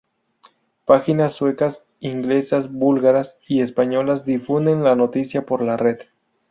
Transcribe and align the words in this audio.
Páginas 0.85 1.33
suecas, 1.33 1.83
inglesas, 1.99 2.71
búlgaras 2.73 3.37
y 3.47 3.61
españolas 3.61 4.25
difunden 4.25 4.83
la 4.83 4.95
noticia 4.95 5.45
por 5.45 5.61
la 5.61 5.77
red. 5.77 5.99